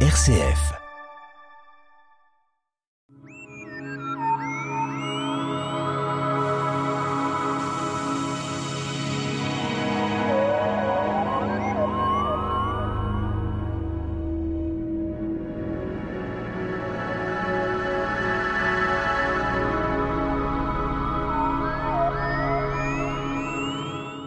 RCF. 0.00 0.85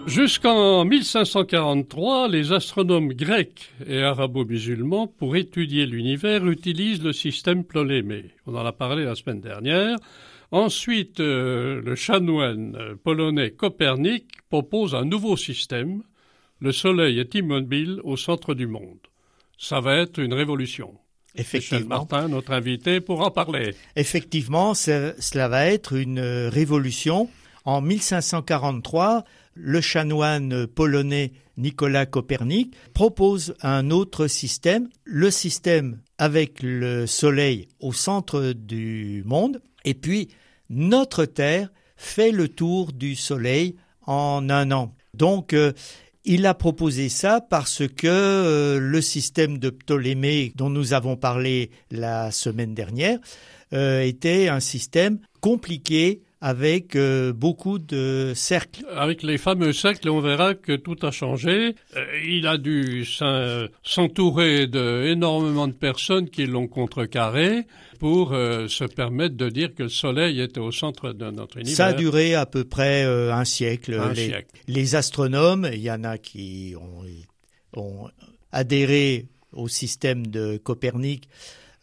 Jusqu'en 0.09 0.85
1543, 0.85 2.29
les 2.29 2.51
astronomes 2.51 3.13
grecs 3.13 3.71
et 3.85 4.01
arabo-musulmans, 4.01 5.05
pour 5.05 5.35
étudier 5.35 5.85
l'univers, 5.85 6.47
utilisent 6.47 7.03
le 7.03 7.13
système 7.13 7.63
Ptolémée. 7.63 8.31
On 8.47 8.55
en 8.55 8.65
a 8.65 8.71
parlé 8.71 9.05
la 9.05 9.13
semaine 9.13 9.39
dernière. 9.39 9.97
Ensuite, 10.49 11.19
euh, 11.19 11.79
le 11.85 11.93
chanoine 11.93 12.75
euh, 12.75 12.95
polonais 12.95 13.51
Copernic 13.51 14.25
propose 14.49 14.95
un 14.95 15.05
nouveau 15.05 15.37
système. 15.37 16.01
Le 16.59 16.71
Soleil 16.71 17.19
est 17.19 17.35
immobile 17.35 18.01
au 18.03 18.17
centre 18.17 18.55
du 18.55 18.65
monde. 18.65 18.97
Ça 19.59 19.79
va 19.79 19.97
être 19.97 20.17
une 20.17 20.33
révolution. 20.33 20.95
Effectivement. 21.35 21.77
Michel 21.77 21.87
Martin, 21.87 22.27
notre 22.29 22.53
invité, 22.53 22.99
pour 22.99 23.21
en 23.21 23.29
parler. 23.29 23.75
Effectivement, 23.95 24.73
cela 24.73 25.47
va 25.49 25.67
être 25.67 25.93
une 25.93 26.19
révolution. 26.19 27.29
En 27.63 27.81
1543, 27.81 29.23
le 29.53 29.81
chanoine 29.81 30.67
polonais 30.67 31.33
Nicolas 31.57 32.05
Copernic 32.05 32.73
propose 32.93 33.53
un 33.61 33.91
autre 33.91 34.27
système, 34.27 34.89
le 35.03 35.29
système 35.29 36.01
avec 36.17 36.61
le 36.63 37.05
Soleil 37.05 37.67
au 37.79 37.91
centre 37.93 38.53
du 38.53 39.23
monde, 39.25 39.61
et 39.85 39.93
puis 39.93 40.29
notre 40.69 41.25
Terre 41.25 41.69
fait 41.97 42.31
le 42.31 42.47
tour 42.47 42.93
du 42.93 43.15
Soleil 43.15 43.75
en 44.05 44.49
un 44.49 44.71
an. 44.71 44.95
Donc, 45.13 45.53
euh, 45.53 45.73
il 46.25 46.45
a 46.45 46.53
proposé 46.53 47.09
ça 47.09 47.41
parce 47.41 47.87
que 47.87 48.07
euh, 48.07 48.79
le 48.79 49.01
système 49.01 49.57
de 49.57 49.69
Ptolémée 49.69 50.51
dont 50.55 50.69
nous 50.69 50.93
avons 50.93 51.17
parlé 51.17 51.71
la 51.91 52.31
semaine 52.31 52.73
dernière 52.73 53.19
euh, 53.73 54.01
était 54.01 54.47
un 54.47 54.59
système 54.59 55.19
compliqué 55.41 56.21
avec 56.41 56.95
euh, 56.95 57.33
beaucoup 57.33 57.79
de 57.79 58.31
cercles. 58.35 58.85
Avec 58.95 59.23
les 59.23 59.37
fameux 59.37 59.73
cercles, 59.73 60.09
on 60.09 60.21
verra 60.21 60.55
que 60.55 60.75
tout 60.75 60.95
a 61.01 61.11
changé. 61.11 61.75
Euh, 61.97 62.05
il 62.25 62.47
a 62.47 62.57
dû 62.57 63.05
s'entourer 63.83 64.67
d'énormément 64.67 65.67
de 65.67 65.73
personnes 65.73 66.29
qui 66.29 66.45
l'ont 66.45 66.67
contrecarré 66.67 67.65
pour 67.99 68.31
euh, 68.31 68.67
se 68.69 68.85
permettre 68.85 69.35
de 69.35 69.49
dire 69.49 69.75
que 69.75 69.83
le 69.83 69.89
Soleil 69.89 70.39
était 70.39 70.61
au 70.61 70.71
centre 70.71 71.11
de 71.11 71.29
notre 71.29 71.57
univers. 71.57 71.75
Ça 71.75 71.87
a 71.87 71.93
duré 71.93 72.35
à 72.35 72.45
peu 72.45 72.63
près 72.63 73.03
un 73.03 73.43
siècle. 73.43 73.95
Un 73.95 74.13
les, 74.13 74.27
siècle. 74.27 74.55
les 74.67 74.95
astronomes, 74.95 75.69
il 75.73 75.81
y 75.81 75.91
en 75.91 76.05
a 76.05 76.17
qui 76.17 76.73
ont, 76.79 77.81
ont 77.81 78.09
adhéré 78.53 79.27
au 79.51 79.67
système 79.67 80.25
de 80.27 80.57
Copernic 80.57 81.27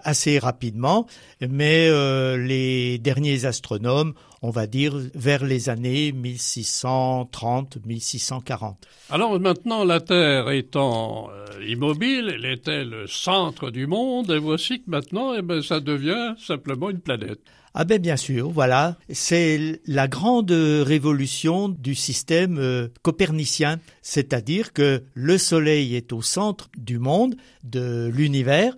assez 0.06 0.38
rapidement, 0.38 1.06
mais 1.40 1.88
euh, 1.90 2.38
les 2.38 2.98
derniers 2.98 3.44
astronomes, 3.44 4.14
on 4.40 4.50
va 4.50 4.68
dire 4.68 4.94
vers 5.14 5.44
les 5.44 5.68
années 5.68 6.12
1630-1640. 6.12 8.76
Alors 9.10 9.38
maintenant, 9.40 9.84
la 9.84 10.00
Terre 10.00 10.48
étant 10.50 11.28
euh, 11.30 11.46
immobile, 11.66 12.32
elle 12.34 12.46
était 12.46 12.84
le 12.84 13.08
centre 13.08 13.70
du 13.70 13.88
monde, 13.88 14.30
et 14.30 14.38
voici 14.38 14.80
que 14.80 14.88
maintenant, 14.90 15.34
eh 15.34 15.42
ben, 15.42 15.60
ça 15.60 15.80
devient 15.80 16.34
simplement 16.38 16.88
une 16.90 17.00
planète. 17.00 17.40
Ah 17.78 17.84
ben 17.84 18.00
bien 18.00 18.16
sûr, 18.16 18.48
voilà, 18.48 18.96
c'est 19.10 19.82
la 19.86 20.08
grande 20.08 20.50
révolution 20.50 21.68
du 21.68 21.94
système 21.94 22.56
euh, 22.58 22.88
copernicien, 23.02 23.80
c'est-à-dire 24.00 24.72
que 24.72 25.02
le 25.12 25.36
Soleil 25.36 25.94
est 25.94 26.14
au 26.14 26.22
centre 26.22 26.70
du 26.78 26.98
monde, 26.98 27.36
de 27.64 28.10
l'univers, 28.14 28.74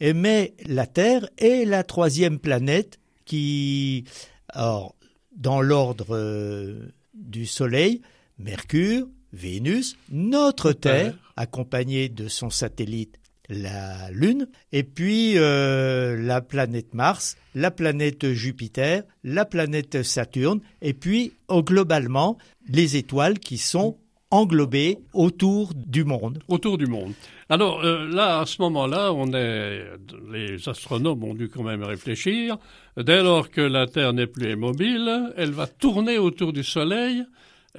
mais 0.00 0.54
la 0.66 0.86
Terre 0.86 1.28
est 1.38 1.64
la 1.64 1.82
troisième 1.82 2.38
planète 2.38 2.98
qui, 3.24 4.04
alors, 4.48 4.94
dans 5.36 5.60
l'ordre 5.60 6.16
euh, 6.16 6.92
du 7.14 7.46
Soleil, 7.46 8.00
Mercure, 8.38 9.08
Vénus, 9.32 9.96
notre 10.10 10.72
Terre, 10.72 11.14
accompagnée 11.36 12.08
de 12.08 12.28
son 12.28 12.50
satellite 12.50 13.18
la 13.48 14.10
Lune, 14.10 14.46
et 14.72 14.82
puis 14.82 15.38
euh, 15.38 16.16
la 16.20 16.40
planète 16.40 16.92
Mars, 16.92 17.36
la 17.54 17.70
planète 17.70 18.32
Jupiter, 18.32 19.04
la 19.24 19.44
planète 19.46 20.02
Saturne, 20.02 20.60
et 20.82 20.92
puis 20.92 21.32
oh, 21.48 21.62
globalement 21.62 22.36
les 22.68 22.96
étoiles 22.96 23.38
qui 23.38 23.56
sont 23.56 23.96
englobées 24.30 24.98
autour 25.14 25.72
du 25.74 26.04
monde. 26.04 26.38
Autour 26.48 26.78
du 26.78 26.86
monde. 26.86 27.12
Alors 27.48 27.80
euh, 27.84 28.06
là, 28.08 28.40
à 28.40 28.46
ce 28.46 28.60
moment-là, 28.62 29.12
on 29.12 29.32
est, 29.32 29.84
les 30.32 30.68
astronomes 30.68 31.24
ont 31.24 31.34
dû 31.34 31.48
quand 31.48 31.62
même 31.62 31.82
réfléchir. 31.82 32.58
Dès 32.96 33.22
lors 33.22 33.50
que 33.50 33.60
la 33.60 33.86
Terre 33.86 34.12
n'est 34.12 34.26
plus 34.26 34.52
immobile, 34.52 35.32
elle 35.36 35.52
va 35.52 35.66
tourner 35.66 36.18
autour 36.18 36.52
du 36.52 36.64
Soleil. 36.64 37.24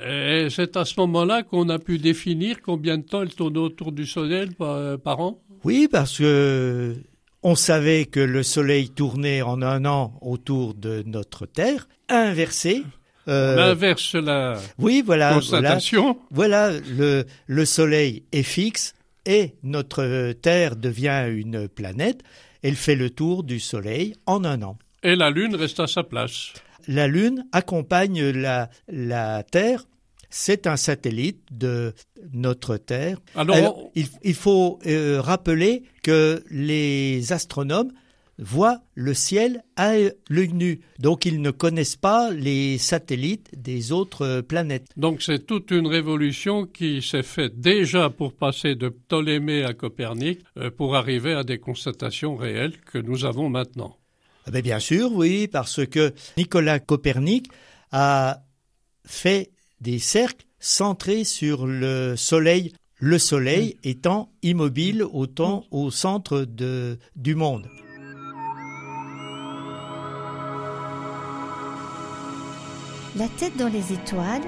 Et 0.04 0.48
c'est 0.50 0.78
à 0.78 0.86
ce 0.86 1.00
moment-là 1.00 1.44
qu'on 1.44 1.68
a 1.70 1.80
pu 1.80 1.98
définir 1.98 2.62
combien 2.62 2.98
de 2.98 3.04
temps 3.04 3.22
elle 3.22 3.34
tourne 3.34 3.58
autour 3.58 3.92
du 3.92 4.06
Soleil 4.06 4.50
par, 4.58 4.98
par 5.00 5.20
an. 5.20 5.42
Oui, 5.64 5.88
parce 5.92 6.18
que 6.18 6.96
on 7.42 7.56
savait 7.56 8.06
que 8.06 8.20
le 8.20 8.44
Soleil 8.44 8.90
tournait 8.90 9.42
en 9.42 9.62
un 9.62 9.86
an 9.86 10.18
autour 10.22 10.74
de 10.74 11.04
notre 11.06 11.46
Terre, 11.46 11.88
inversé. 12.10 12.84
Euh, 13.30 13.56
on 13.56 13.60
inverse 13.60 14.16
la 14.16 14.56
oui, 14.80 15.04
voilà, 15.06 15.34
constatation. 15.34 16.18
Voilà, 16.32 16.72
voilà 16.72 16.86
le, 16.98 17.26
le 17.46 17.66
Soleil 17.66 18.24
est 18.32 18.44
fixe 18.44 18.96
et 19.26 19.54
notre 19.64 20.34
Terre 20.34 20.76
devient 20.76 21.26
une 21.30 21.68
planète. 21.68 22.24
Elle 22.64 22.76
fait 22.76 22.96
le 22.96 23.10
tour 23.10 23.44
du 23.44 23.60
Soleil 23.60 24.16
en 24.26 24.44
un 24.44 24.62
an. 24.64 24.78
Et 25.04 25.16
la 25.16 25.30
Lune 25.30 25.56
reste 25.56 25.80
à 25.80 25.88
sa 25.88 26.04
place. 26.04 26.54
La 26.88 27.08
Lune 27.08 27.46
accompagne 27.52 28.30
la, 28.32 28.70
la 28.88 29.44
Terre. 29.44 29.86
C'est 30.32 30.68
un 30.68 30.78
satellite 30.78 31.42
de 31.52 31.94
notre 32.34 32.78
Terre. 32.78 33.18
Alors, 33.36 33.56
Alors 33.56 33.92
il, 33.96 34.08
il, 34.24 34.36
faut 34.36 34.80
euh, 34.86 35.22
rappeler 35.22 35.84
que 36.04 36.44
les 36.52 37.32
astronomes 37.32 37.92
voient 38.40 38.82
le 38.96 39.14
ciel 39.14 39.64
à 39.76 39.94
l'œil 40.30 40.54
nu. 40.54 40.82
Donc 40.98 41.26
ils 41.26 41.42
ne 41.42 41.52
connaissent 41.52 41.96
pas 41.96 42.32
les 42.32 42.78
satellites 42.78 43.50
des 43.56 43.92
autres 43.92 44.42
planètes. 44.42 44.88
Donc 44.98 45.22
c'est 45.22 45.46
toute 45.46 45.72
une 45.72 45.88
révolution 45.88 46.66
qui 46.66 47.02
s'est 47.02 47.24
faite 47.24 47.60
déjà 47.60 48.10
pour 48.10 48.34
passer 48.34 48.76
de 48.76 48.90
Ptolémée 48.90 49.64
à 49.64 49.74
Copernic 49.74 50.40
euh, 50.58 50.72
pour 50.72 50.96
arriver 50.96 51.34
à 51.34 51.44
des 51.44 51.60
constatations 51.60 52.36
réelles 52.36 52.80
que 52.92 52.98
nous 52.98 53.26
avons 53.26 53.50
maintenant. 53.50 53.98
Ben 54.52 54.62
bien 54.62 54.80
sûr, 54.80 55.12
oui, 55.14 55.48
parce 55.48 55.86
que 55.86 56.14
Nicolas 56.38 56.80
Copernic 56.80 57.50
a 57.92 58.42
fait 59.06 59.52
des 59.82 60.00
cercles 60.00 60.46
centrés 60.60 61.24
sur 61.24 61.68
le 61.68 62.16
Soleil, 62.16 62.74
le 62.98 63.20
Soleil 63.20 63.78
étant 63.84 64.32
immobile 64.42 65.04
autant 65.04 65.66
au 65.72 65.92
centre 65.92 66.42
de, 66.42 66.98
du 67.16 67.36
monde. 67.36 67.68
La 73.20 73.28
tête 73.28 73.58
dans 73.58 73.68
les 73.68 73.92
étoiles, 73.92 74.44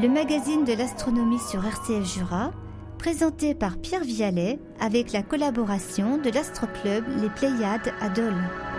le 0.00 0.08
magazine 0.08 0.64
de 0.64 0.74
l'astronomie 0.74 1.40
sur 1.40 1.66
RCF 1.66 2.04
Jura, 2.04 2.52
présenté 2.96 3.52
par 3.52 3.78
Pierre 3.78 4.04
Vialet 4.04 4.60
avec 4.78 5.10
la 5.10 5.24
collaboration 5.24 6.18
de 6.18 6.30
l'Astroclub 6.30 7.04
Les 7.20 7.30
Pléiades 7.30 7.92
à 8.00 8.08
Dole. 8.10 8.71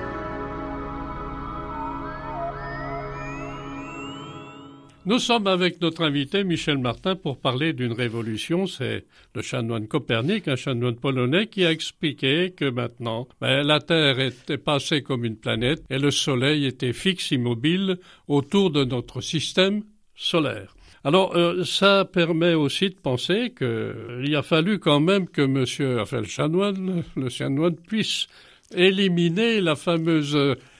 Nous 5.05 5.19
sommes 5.19 5.47
avec 5.47 5.81
notre 5.81 6.05
invité 6.05 6.45
Michel 6.45 6.77
Martin 6.77 7.17
pour 7.17 7.37
parler 7.37 7.73
d'une 7.73 7.91
révolution. 7.91 8.67
C'est 8.67 9.03
le 9.35 9.41
chanoine 9.41 9.89
Copernic, 9.89 10.47
un 10.47 10.55
chanoine 10.55 10.95
polonais, 10.95 11.47
qui 11.47 11.65
a 11.65 11.71
expliqué 11.71 12.53
que 12.55 12.69
maintenant 12.69 13.27
ben, 13.41 13.67
la 13.67 13.81
Terre 13.81 14.21
était 14.21 14.57
passée 14.57 15.01
comme 15.03 15.25
une 15.25 15.35
planète 15.35 15.83
et 15.89 15.99
le 15.99 16.09
Soleil 16.09 16.65
était 16.65 16.93
fixe, 16.93 17.31
immobile 17.31 17.97
autour 18.29 18.71
de 18.71 18.85
notre 18.85 19.19
système 19.19 19.83
solaire. 20.15 20.73
Alors, 21.03 21.35
euh, 21.35 21.65
ça 21.65 22.05
permet 22.05 22.53
aussi 22.53 22.89
de 22.89 22.95
penser 22.95 23.53
qu'il 23.57 24.33
a 24.33 24.41
fallu 24.41 24.79
quand 24.79 25.01
même 25.01 25.27
que 25.27 25.41
Monsieur, 25.41 25.99
enfin 25.99 26.23
chanoine, 26.23 27.03
le 27.17 27.27
chanoine 27.27 27.75
puisse 27.75 28.27
éliminer 28.73 29.59
la 29.59 29.75
fameuse 29.75 30.37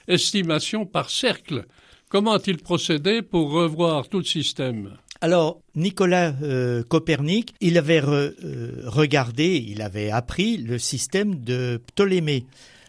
estimation 0.08 0.86
par 0.86 1.10
cercle 1.10 1.66
Comment 2.08 2.32
a-t-il 2.32 2.58
procédé 2.58 3.22
pour 3.22 3.50
revoir 3.50 4.08
tout 4.08 4.18
le 4.18 4.24
système? 4.24 4.96
Alors, 5.20 5.60
Nicolas 5.74 6.34
euh, 6.42 6.82
Copernic, 6.82 7.54
il 7.60 7.78
avait 7.78 8.00
regardé, 8.00 9.64
il 9.66 9.80
avait 9.80 10.10
appris 10.10 10.58
le 10.58 10.78
système 10.78 11.36
de 11.36 11.80
Ptolémée. 11.86 12.46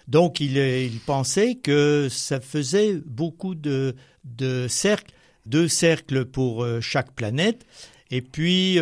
Donc, 0.07 0.39
il, 0.39 0.99
pensait 1.05 1.55
que 1.55 2.07
ça 2.09 2.39
faisait 2.39 2.95
beaucoup 3.05 3.55
de, 3.55 3.95
de 4.23 4.67
cercles, 4.67 5.13
deux 5.45 5.67
cercles 5.67 6.25
pour 6.25 6.65
chaque 6.81 7.11
planète. 7.13 7.65
Et 8.11 8.21
puis, 8.21 8.77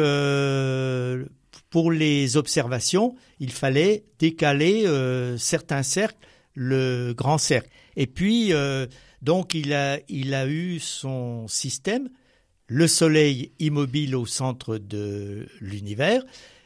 pour 1.69 1.91
les 1.91 2.37
observations, 2.37 3.15
il 3.39 3.51
fallait 3.51 4.03
décaler 4.19 4.85
certains 5.37 5.83
cercles, 5.83 6.17
le 6.55 7.13
grand 7.13 7.37
cercle. 7.37 7.69
Et 7.95 8.07
puis, 8.07 8.51
donc, 9.21 9.53
il 9.53 9.73
a, 9.73 9.99
il 10.09 10.33
a 10.33 10.47
eu 10.47 10.79
son 10.79 11.47
système 11.47 12.09
le 12.67 12.87
Soleil 12.87 13.51
immobile 13.59 14.15
au 14.15 14.25
centre 14.25 14.77
de 14.77 15.47
l'univers, 15.61 16.23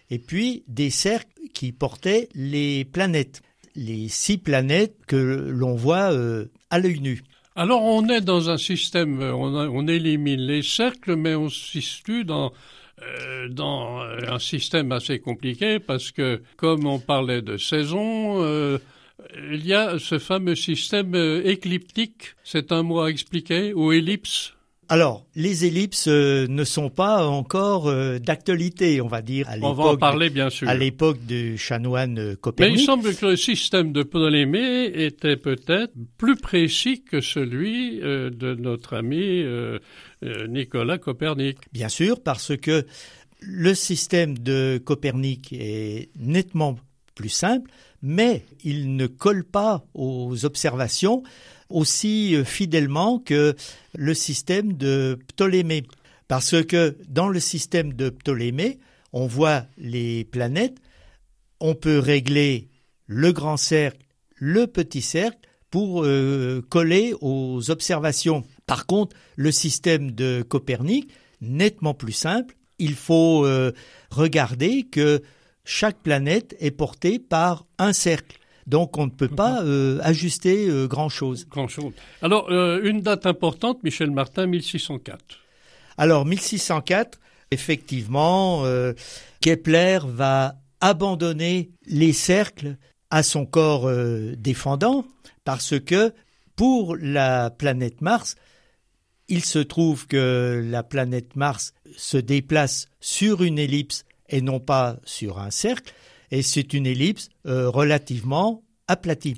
et 0.09 0.19
puis 0.19 0.63
des 0.67 0.89
cercles 0.89 1.27
qui 1.53 1.71
portaient 1.71 2.29
les 2.33 2.85
planètes, 2.85 3.41
les 3.75 4.07
six 4.07 4.37
planètes 4.37 4.95
que 5.07 5.17
l'on 5.49 5.75
voit 5.75 6.13
euh, 6.13 6.45
à 6.69 6.79
l'œil 6.79 7.01
nu. 7.01 7.23
Alors 7.55 7.83
on 7.83 8.07
est 8.07 8.21
dans 8.21 8.49
un 8.49 8.57
système, 8.57 9.19
on, 9.21 9.87
élimine 9.87 10.41
les 10.41 10.61
cercles, 10.61 11.15
mais 11.15 11.35
on 11.35 11.49
se 11.49 11.81
situe 11.81 12.23
dans 12.23 12.53
euh, 13.01 13.47
dans 13.49 13.99
un 13.99 14.39
système 14.39 14.91
assez 14.91 15.19
compliqué 15.19 15.79
parce 15.79 16.11
que, 16.11 16.41
comme 16.55 16.85
on 16.85 16.99
parlait 16.99 17.41
de 17.41 17.57
saison, 17.57 18.43
euh, 18.43 18.77
il 19.51 19.65
y 19.65 19.73
a 19.73 19.99
ce 19.99 20.19
fameux 20.19 20.55
système 20.55 21.15
écliptique, 21.43 22.35
c'est 22.43 22.71
un 22.71 22.83
mot 22.83 23.01
à 23.01 23.09
expliquer, 23.09 23.73
ou 23.73 23.91
ellipse 23.91 24.53
alors, 24.89 25.25
les 25.35 25.65
ellipses 25.65 26.07
euh, 26.07 26.47
ne 26.47 26.63
sont 26.63 26.89
pas 26.89 27.27
encore 27.27 27.89
euh, 27.89 28.19
d'actualité, 28.19 29.01
on 29.01 29.07
va 29.07 29.21
dire. 29.21 29.45
À 29.49 29.57
on 29.61 29.73
va 29.73 29.83
en 29.83 29.97
parler, 29.97 30.29
bien 30.29 30.49
sûr. 30.49 30.69
À 30.69 30.75
l'époque 30.75 31.19
du 31.25 31.57
chanoine 31.57 32.37
Copernic. 32.37 32.75
Mais 32.75 32.81
il 32.81 32.85
semble 32.85 33.13
que 33.13 33.25
le 33.25 33.35
système 33.35 33.91
de 33.91 34.03
Ptolémée 34.03 34.85
était 34.85 35.35
peut-être 35.35 35.91
plus 36.17 36.37
précis 36.37 37.03
que 37.03 37.19
celui 37.19 38.01
euh, 38.01 38.29
de 38.29 38.55
notre 38.55 38.95
ami 38.95 39.43
Nicolas 40.47 40.97
Copernic. 40.97 41.57
Bien 41.73 41.89
sûr, 41.89 42.21
parce 42.21 42.55
que 42.55 42.85
le 43.41 43.73
système 43.75 44.37
de 44.37 44.81
Copernic 44.83 45.51
est 45.51 46.09
nettement 46.17 46.77
plus 47.17 47.29
simple, 47.29 47.71
mais 48.03 48.45
il 48.63 48.95
ne 48.95 49.07
colle 49.07 49.43
pas 49.43 49.83
aux 49.95 50.45
observations 50.45 51.23
aussi 51.69 52.35
euh, 52.35 52.45
fidèlement 52.45 53.17
que 53.17 53.55
le 53.95 54.13
système 54.13 54.73
de 54.73 55.17
Ptolémée. 55.27 55.83
Parce 56.27 56.63
que 56.63 56.95
dans 57.09 57.27
le 57.27 57.39
système 57.39 57.93
de 57.93 58.09
Ptolémée, 58.09 58.77
on 59.13 59.25
voit 59.25 59.65
les 59.77 60.25
planètes, 60.25 60.77
on 61.59 61.73
peut 61.73 61.97
régler 61.97 62.69
le 63.07 63.31
grand 63.31 63.57
cercle, 63.57 64.05
le 64.35 64.67
petit 64.67 65.01
cercle 65.01 65.39
pour 65.71 66.03
euh, 66.03 66.61
coller 66.69 67.15
aux 67.21 67.71
observations. 67.71 68.43
Par 68.67 68.85
contre, 68.85 69.15
le 69.35 69.51
système 69.51 70.11
de 70.11 70.45
Copernic, 70.47 71.09
nettement 71.41 71.95
plus 71.95 72.13
simple, 72.13 72.55
il 72.77 72.93
faut 72.93 73.43
euh, 73.45 73.71
regarder 74.11 74.83
que 74.83 75.23
chaque 75.67 75.97
planète 75.97 76.55
est 76.59 76.71
portée 76.71 77.19
par 77.19 77.65
un 77.77 77.91
cercle. 77.91 78.37
Donc 78.67 78.97
on 78.97 79.05
ne 79.05 79.11
peut 79.11 79.27
pas 79.27 79.61
euh, 79.63 79.99
ajuster 80.01 80.67
euh, 80.69 80.87
grand-chose. 80.87 81.45
Grand-chose. 81.47 81.91
Alors, 82.21 82.49
euh, 82.49 82.81
une 82.83 83.01
date 83.01 83.25
importante, 83.25 83.83
Michel 83.83 84.09
Martin, 84.09 84.47
1604. 84.47 85.19
Alors, 85.97 86.25
1604, 86.25 87.19
effectivement, 87.51 88.63
Kepler 89.41 89.99
va 90.05 90.55
abandonner 90.79 91.71
les 91.85 92.13
cercles 92.13 92.77
à 93.09 93.23
son 93.23 93.45
corps 93.45 93.89
défendant 94.37 95.05
parce 95.43 95.79
que 95.79 96.13
pour 96.55 96.95
la 96.95 97.49
planète 97.49 98.01
Mars, 98.01 98.35
il 99.27 99.43
se 99.43 99.59
trouve 99.59 100.07
que 100.07 100.61
la 100.63 100.83
planète 100.83 101.35
Mars 101.35 101.73
se 101.97 102.17
déplace 102.17 102.87
sur 102.99 103.41
une 103.41 103.57
ellipse 103.57 104.05
et 104.29 104.41
non 104.41 104.59
pas 104.59 104.97
sur 105.05 105.39
un 105.39 105.51
cercle, 105.51 105.93
et 106.31 106.41
c'est 106.41 106.73
une 106.73 106.85
ellipse 106.85 107.29
euh, 107.45 107.69
relativement 107.69 108.63
aplatie. 108.87 109.37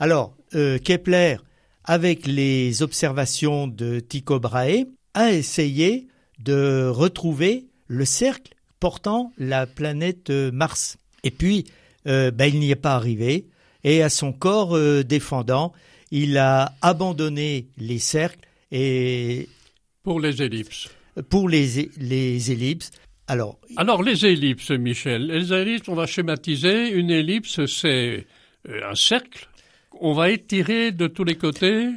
Alors, 0.00 0.36
euh, 0.54 0.78
Kepler, 0.78 1.36
avec 1.84 2.26
les 2.26 2.82
observations 2.82 3.68
de 3.68 4.00
Tycho 4.00 4.40
Brahe, 4.40 4.86
a 5.14 5.32
essayé 5.32 6.08
de 6.40 6.88
retrouver 6.88 7.66
le 7.86 8.04
cercle 8.04 8.54
portant 8.80 9.32
la 9.38 9.66
planète 9.66 10.30
euh, 10.30 10.50
Mars. 10.50 10.96
Et 11.22 11.30
puis, 11.30 11.64
ben, 12.04 12.44
il 12.44 12.58
n'y 12.58 12.70
est 12.70 12.76
pas 12.76 12.96
arrivé, 12.96 13.46
et 13.82 14.02
à 14.02 14.10
son 14.10 14.34
corps 14.34 14.78
défendant, 15.04 15.72
il 16.10 16.36
a 16.36 16.74
abandonné 16.82 17.68
les 17.78 17.98
cercles 17.98 18.46
et... 18.70 19.48
Pour 20.02 20.20
les 20.20 20.42
ellipses. 20.42 20.90
Pour 21.30 21.48
les, 21.48 21.90
les 21.96 22.52
ellipses. 22.52 22.90
Alors, 23.26 23.58
Alors, 23.76 24.02
les 24.02 24.26
ellipses, 24.26 24.70
Michel. 24.70 25.26
Les 25.26 25.52
ellipses, 25.52 25.88
on 25.88 25.94
va 25.94 26.06
schématiser. 26.06 26.90
Une 26.90 27.10
ellipse, 27.10 27.64
c'est 27.66 28.26
euh, 28.68 28.90
un 28.90 28.94
cercle. 28.94 29.48
On 30.00 30.12
va 30.12 30.30
étirer 30.30 30.92
de 30.92 31.06
tous 31.06 31.24
les 31.24 31.36
côtés 31.36 31.88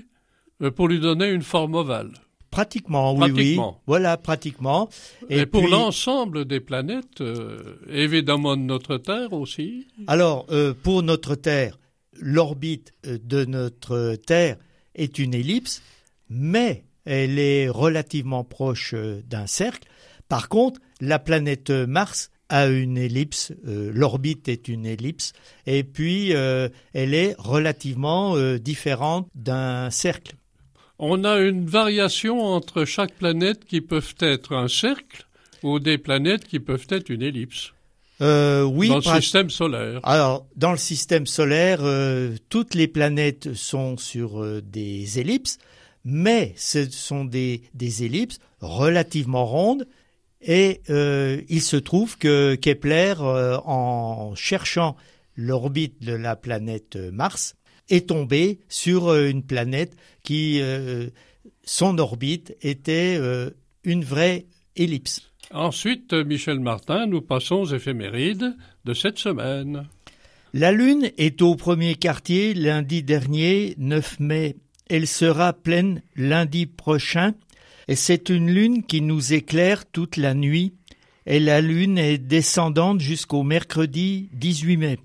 euh, 0.61 0.71
pour 0.71 0.87
lui 0.87 0.99
donner 0.99 1.29
une 1.29 1.41
forme 1.41 1.75
ovale. 1.75 2.11
Pratiquement, 2.49 3.13
oui, 3.13 3.29
oui. 3.31 3.59
Voilà, 3.87 4.15
pratiquement. 4.15 4.89
Et, 5.29 5.45
pour 5.45 5.67
l'ensemble 5.67 6.45
des 6.45 6.61
planètes, 6.61 7.19
euh, 7.19 7.75
évidemment 7.89 8.55
de 8.55 8.61
notre 8.61 8.97
Terre 8.97 9.33
aussi. 9.33 9.85
Alors, 10.07 10.47
pour 10.81 11.03
notre 11.03 11.35
Terre, 11.35 11.77
l'orbite 12.13 12.93
de 13.03 13.43
notre 13.43 14.15
Terre 14.15 14.55
est 14.95 15.19
une 15.19 15.33
ellipse, 15.33 15.83
mais 16.29 16.85
elle 17.03 17.37
est 17.37 17.67
relativement 17.67 18.45
proche 18.45 18.95
d'un 18.95 19.45
cercle. 19.45 19.87
Par 20.29 20.49
contre, 20.49 20.79
la 20.99 21.19
planète 21.19 21.69
Mars 21.69 22.31
a 22.49 22.67
une 22.67 22.97
ellipse, 22.97 23.51
euh, 23.67 23.91
l'orbite 23.93 24.47
est 24.47 24.67
une 24.67 24.85
ellipse, 24.85 25.33
et 25.65 25.83
puis 25.83 26.33
euh, 26.33 26.69
elle 26.93 27.13
est 27.13 27.35
relativement 27.37 28.35
euh, 28.35 28.57
différente 28.57 29.27
d'un 29.35 29.89
cercle. 29.89 30.35
On 30.99 31.23
a 31.23 31.39
une 31.39 31.65
variation 31.67 32.41
entre 32.41 32.85
chaque 32.85 33.13
planète 33.13 33.65
qui 33.65 33.81
peuvent 33.81 34.15
être 34.19 34.55
un 34.55 34.67
cercle 34.67 35.27
ou 35.61 35.79
des 35.79 35.97
planètes 35.97 36.45
qui 36.45 36.59
peuvent 36.59 36.87
être 36.89 37.09
une 37.09 37.21
ellipse. 37.21 37.73
oui, 38.19 38.89
dans 38.89 38.97
le 38.97 39.21
système 39.21 39.49
solaire. 39.49 39.99
Alors, 40.03 40.47
dans 40.55 40.71
le 40.71 40.77
système 40.77 41.27
solaire, 41.27 41.81
toutes 42.49 42.73
les 42.73 42.87
planètes 42.87 43.53
sont 43.53 43.97
sur 43.97 44.43
des 44.63 45.19
ellipses, 45.19 45.59
mais 46.03 46.53
ce 46.57 46.89
sont 46.89 47.25
des 47.25 47.61
ellipses 48.03 48.39
relativement 48.61 49.45
rondes 49.45 49.85
et 50.41 50.81
euh, 50.89 51.41
il 51.49 51.61
se 51.61 51.77
trouve 51.77 52.17
que 52.17 52.55
Kepler, 52.55 53.15
euh, 53.19 53.57
en 53.65 54.35
cherchant 54.35 54.95
l'orbite 55.35 56.03
de 56.03 56.13
la 56.13 56.35
planète 56.35 56.95
Mars, 57.11 57.55
est 57.89 58.09
tombé 58.09 58.59
sur 58.69 59.07
euh, 59.07 59.29
une 59.29 59.43
planète 59.43 59.95
qui, 60.23 60.61
son 61.63 61.97
orbite 61.99 62.55
était 62.61 63.17
une 63.85 64.03
vraie 64.03 64.45
ellipse. 64.75 65.31
Ensuite, 65.51 66.11
Michel 66.11 66.59
Martin, 66.59 67.07
nous 67.07 67.21
passons 67.21 67.55
aux 67.55 67.73
éphémérides 67.73 68.57
de 68.83 68.93
cette 68.93 69.17
semaine. 69.17 69.87
La 70.53 70.73
Lune 70.73 71.11
est 71.17 71.41
au 71.41 71.55
premier 71.55 71.95
quartier 71.95 72.53
lundi 72.53 73.03
dernier, 73.03 73.75
9 73.77 74.19
mai. 74.19 74.57
Elle 74.89 75.07
sera 75.07 75.53
pleine 75.53 76.01
lundi 76.17 76.65
prochain, 76.65 77.33
et 77.87 77.95
c'est 77.95 78.29
une 78.29 78.51
lune 78.51 78.83
qui 78.83 79.01
nous 79.01 79.33
éclaire 79.33 79.85
toute 79.85 80.17
la 80.17 80.33
nuit, 80.33 80.73
et 81.25 81.39
la 81.39 81.61
lune 81.61 81.97
est 81.97 82.17
descendante 82.17 82.99
jusqu'au 82.99 83.43
mercredi 83.43 84.29
18 84.33 84.77
mai. 84.77 84.99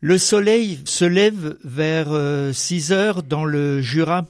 Le 0.00 0.16
soleil 0.16 0.80
se 0.86 1.04
lève 1.04 1.56
vers 1.62 2.08
6 2.54 2.90
euh, 2.90 2.94
heures 2.94 3.22
dans 3.22 3.44
le 3.44 3.82
Jura. 3.82 4.26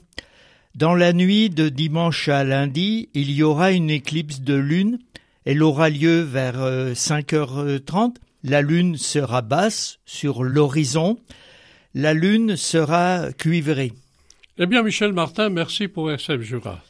Dans 0.75 0.95
la 0.95 1.13
nuit 1.13 1.49
de 1.49 1.69
dimanche 1.69 2.27
à 2.27 2.43
lundi, 2.43 3.09
il 3.13 3.31
y 3.31 3.41
aura 3.41 3.71
une 3.71 3.89
éclipse 3.89 4.41
de 4.41 4.53
lune. 4.53 4.99
Elle 5.45 5.63
aura 5.63 5.89
lieu 5.89 6.21
vers 6.21 6.59
5h30. 6.59 8.09
Euh, 8.09 8.09
la 8.43 8.61
lune 8.61 8.97
sera 8.97 9.41
basse 9.41 9.99
sur 10.05 10.43
l'horizon. 10.43 11.17
La 11.93 12.13
lune 12.13 12.55
sera 12.57 13.31
cuivrée. 13.37 13.93
Eh 14.57 14.65
bien, 14.65 14.83
Michel 14.83 15.13
Martin, 15.13 15.49
merci 15.49 15.87
pour 15.87 16.11
SF 16.11 16.41
Jura. 16.41 16.83